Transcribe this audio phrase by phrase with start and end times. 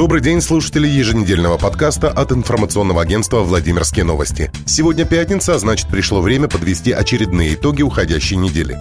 [0.00, 4.50] Добрый день, слушатели еженедельного подкаста от информационного агентства «Владимирские новости».
[4.64, 8.78] Сегодня пятница, а значит пришло время подвести очередные итоги уходящей недели.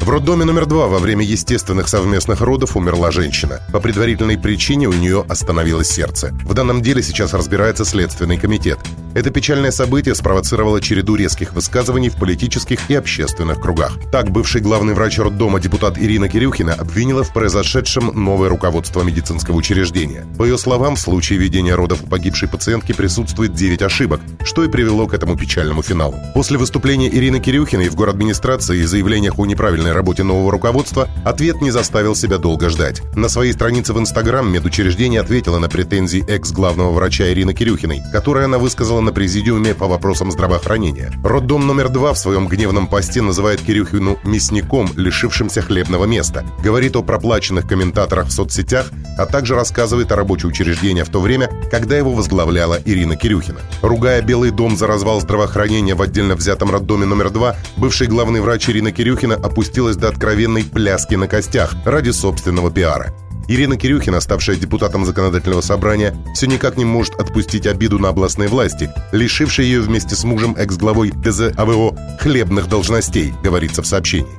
[0.00, 3.60] В роддоме номер два во время естественных совместных родов умерла женщина.
[3.72, 6.32] По предварительной причине у нее остановилось сердце.
[6.44, 8.78] В данном деле сейчас разбирается Следственный комитет.
[9.14, 13.92] Это печальное событие спровоцировало череду резких высказываний в политических и общественных кругах.
[14.10, 20.26] Так, бывший главный врач роддома депутат Ирина Кирюхина обвинила в произошедшем новое руководство медицинского учреждения.
[20.36, 24.68] По ее словам, в случае ведения родов у погибшей пациентки присутствует 9 ошибок, что и
[24.68, 26.16] привело к этому печальному финалу.
[26.34, 29.46] После выступления Ирины Кирюхиной в администрации и заявлениях о
[29.84, 33.02] неправильной работе нового руководства, ответ не заставил себя долго ждать.
[33.14, 38.58] На своей странице в Инстаграм медучреждение ответило на претензии экс-главного врача Ирины Кирюхиной, которые она
[38.58, 41.12] высказала на президиуме по вопросам здравоохранения.
[41.22, 46.44] Роддом номер два в своем гневном посте называет Кирюхину мясником, лишившимся хлебного места.
[46.62, 51.50] Говорит о проплаченных комментаторах в соцсетях, а также рассказывает о рабочем учреждении в то время,
[51.70, 53.60] когда его возглавляла Ирина Кирюхина.
[53.82, 58.68] Ругая Белый дом за развал здравоохранения в отдельно взятом роддоме номер два, бывший главный врач
[58.68, 59.34] Ирина Кирюхина
[59.74, 63.12] опустилась до откровенной пляски на костях ради собственного пиара.
[63.48, 68.88] Ирина Кирюхина, ставшая депутатом законодательного собрания, все никак не может отпустить обиду на областные власти,
[69.10, 74.30] лишившие ее вместе с мужем экс-главой ТЗ АВО хлебных должностей, говорится в сообщении.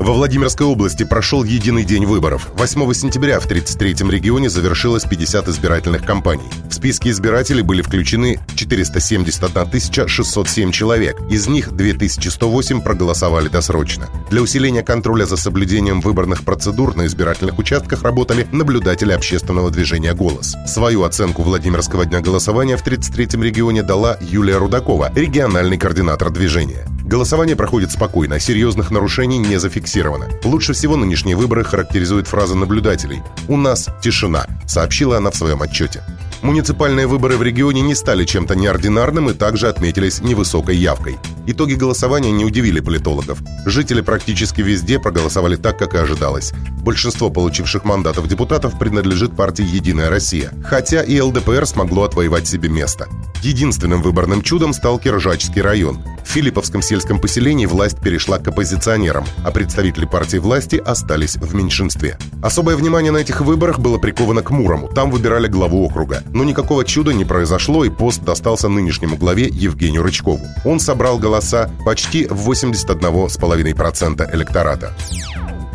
[0.00, 2.48] Во Владимирской области прошел единый день выборов.
[2.54, 6.46] 8 сентября в 33-м регионе завершилось 50 избирательных кампаний.
[6.70, 11.20] В списке избирателей были включены 471 607 человек.
[11.28, 14.08] Из них 2108 проголосовали досрочно.
[14.30, 20.56] Для усиления контроля за соблюдением выборных процедур на избирательных участках работали наблюдатели общественного движения «Голос».
[20.66, 26.86] Свою оценку Владимирского дня голосования в 33-м регионе дала Юлия Рудакова, региональный координатор движения.
[27.10, 30.28] Голосование проходит спокойно, серьезных нарушений не зафиксировано.
[30.44, 36.04] Лучше всего нынешние выборы характеризует фраза наблюдателей «У нас тишина», сообщила она в своем отчете.
[36.42, 41.18] Муниципальные выборы в регионе не стали чем-то неординарным и также отметились невысокой явкой.
[41.48, 43.40] Итоги голосования не удивили политологов.
[43.66, 46.52] Жители практически везде проголосовали так, как и ожидалось.
[46.80, 53.08] Большинство получивших мандатов депутатов принадлежит партии «Единая Россия», хотя и ЛДПР смогло отвоевать себе место.
[53.42, 56.02] Единственным выборным чудом стал Киржачский район.
[56.24, 62.18] В Филипповском сельском поселении власть перешла к оппозиционерам, а представители партии власти остались в меньшинстве.
[62.42, 64.88] Особое внимание на этих выборах было приковано к Мурому.
[64.88, 66.22] Там выбирали главу округа.
[66.32, 70.46] Но никакого чуда не произошло, и пост достался нынешнему главе Евгению Рычкову.
[70.64, 74.94] Он собрал голоса почти в 81,5% электората.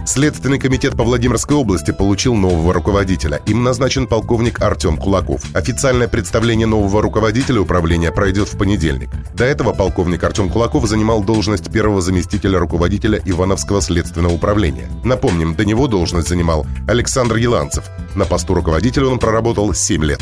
[0.05, 3.41] Следственный комитет по Владимирской области получил нового руководителя.
[3.47, 5.41] Им назначен полковник Артем Кулаков.
[5.55, 9.09] Официальное представление нового руководителя управления пройдет в понедельник.
[9.33, 14.87] До этого полковник Артем Кулаков занимал должность первого заместителя руководителя Ивановского следственного управления.
[15.03, 17.85] Напомним, до него должность занимал Александр Еланцев.
[18.13, 20.21] На посту руководителя он проработал 7 лет.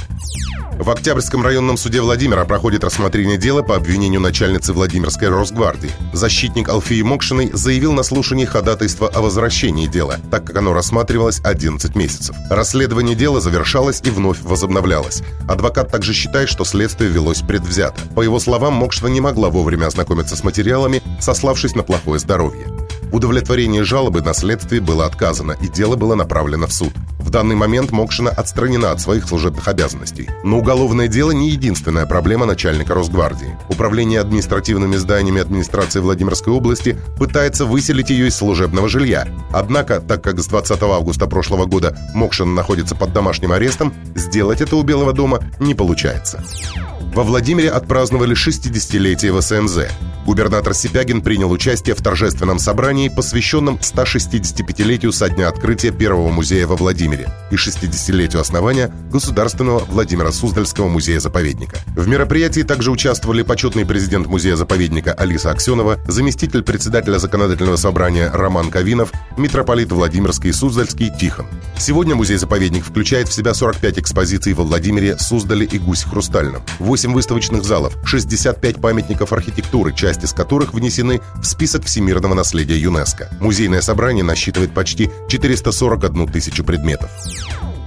[0.80, 5.92] В Октябрьском районном суде Владимира проходит рассмотрение дела по обвинению начальницы Владимирской Росгвардии.
[6.14, 11.96] Защитник Алфии Мокшиной заявил на слушании ходатайство о возвращении дела, так как оно рассматривалось 11
[11.96, 12.36] месяцев.
[12.50, 15.22] Расследование дела завершалось и вновь возобновлялось.
[15.48, 18.02] Адвокат также считает, что следствие велось предвзято.
[18.16, 22.68] По его словам, Мокшина не могла вовремя ознакомиться с материалами, сославшись на плохое здоровье.
[23.14, 26.94] Удовлетворение жалобы на следствие было отказано, и дело было направлено в суд.
[27.24, 30.30] В данный момент Мокшина отстранена от своих служебных обязанностей.
[30.44, 33.58] Но уголовное дело не единственная проблема начальника Росгвардии.
[33.70, 39.26] Управление административными зданиями администрации Владимирской области пытается выселить ее из служебного жилья.
[39.54, 44.76] Однако, так как с 20 августа прошлого года Мокшин находится под домашним арестом, сделать это
[44.76, 46.44] у Белого дома не получается.
[47.16, 49.88] Во Владимире отпраздновали 60-летие ВСМЗ.
[50.26, 56.78] Губернатор Сипягин принял участие в торжественном собрании, посвященном 165-летию со дня открытия первого музея во
[56.78, 61.78] Владимире и 60-летию основания Государственного Владимира Суздальского музея-заповедника.
[61.96, 69.12] В мероприятии также участвовали почетный президент музея-заповедника Алиса Аксенова, заместитель председателя законодательного собрания Роман Ковинов,
[69.38, 71.48] митрополит Владимирский и Суздальский Тихон.
[71.78, 77.98] Сегодня музей-заповедник включает в себя 45 экспозиций во Владимире, Суздале и Гусь-Хрустальном, 8 выставочных залов,
[78.06, 83.30] 65 памятников архитектуры, часть часть из которых внесены в список всемирного наследия ЮНЕСКО.
[83.40, 87.10] Музейное собрание насчитывает почти 441 тысячу предметов.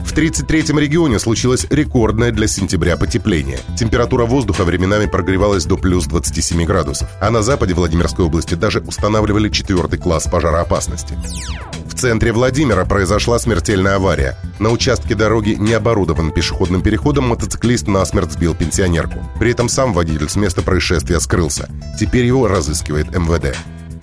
[0.00, 3.60] В 33-м регионе случилось рекордное для сентября потепление.
[3.78, 9.48] Температура воздуха временами прогревалась до плюс 27 градусов, а на западе Владимирской области даже устанавливали
[9.48, 11.14] четвертый класс пожароопасности.
[11.96, 14.36] Центре Владимира произошла смертельная авария.
[14.58, 19.18] На участке дороги, не оборудован пешеходным переходом, мотоциклист насмерть сбил пенсионерку.
[19.38, 21.70] При этом сам водитель с места происшествия скрылся.
[21.98, 23.56] Теперь его разыскивает МВД.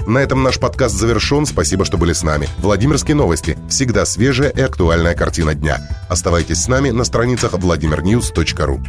[0.08, 1.46] На этом наш подкаст завершен.
[1.46, 2.50] Спасибо, что были с нами.
[2.58, 3.58] Владимирские новости.
[3.70, 5.78] Всегда свежая и актуальная картина дня.
[6.10, 8.82] Оставайтесь с нами на страницах vladimirnews.ru.